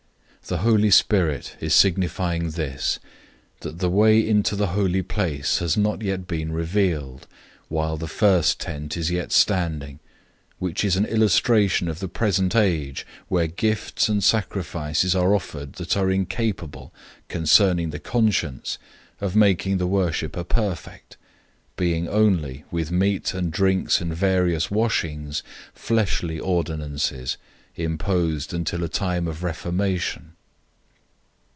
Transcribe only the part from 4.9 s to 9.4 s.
Place wasn't yet revealed while the first tabernacle was still